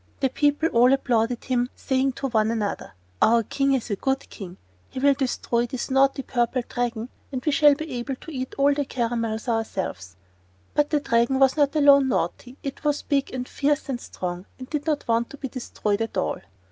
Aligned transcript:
The 0.19 0.29
people 0.31 0.67
all 0.69 0.91
applauded 0.93 1.43
him, 1.43 1.69
saying 1.75 2.13
one 2.23 2.31
to 2.47 2.53
another: 2.53 2.93
"Our 3.21 3.43
King 3.43 3.73
is 3.73 3.91
a 3.91 3.95
good 3.95 4.27
King. 4.31 4.57
He 4.89 4.99
will 4.99 5.13
destroy 5.13 5.67
this 5.67 5.91
naughty 5.91 6.23
Purple 6.23 6.63
Dragon 6.67 7.09
and 7.31 7.45
we 7.45 7.51
shall 7.51 7.75
be 7.75 7.87
able 7.91 8.15
to 8.15 8.31
eat 8.31 8.55
the 8.57 8.85
caramels 8.89 9.47
ourselves." 9.47 10.15
But 10.73 10.89
the 10.89 11.01
Dragon 11.01 11.37
was 11.37 11.55
not 11.55 11.75
alone 11.75 12.07
naughty; 12.07 12.57
it 12.63 12.83
was 12.83 13.03
big, 13.03 13.31
and 13.31 13.47
fierce, 13.47 13.89
and 13.89 14.01
strong, 14.01 14.47
and 14.57 14.67
did 14.67 14.87
not 14.87 15.07
want 15.07 15.29
to 15.29 15.37
be 15.37 15.49
destroyed 15.49 16.01
at 16.01 16.17
all. 16.17 16.39